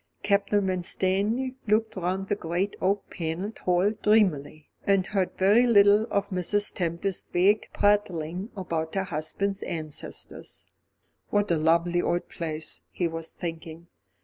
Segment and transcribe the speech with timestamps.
[0.23, 6.29] Captain Winstanley looked round the great oak panelled hall dreamily, and heard very little of
[6.31, 6.73] Mrs.
[6.73, 10.65] Tempest's vague prattling about her husband's ancestors.
[11.29, 13.89] What a lovely old place, he was thinking.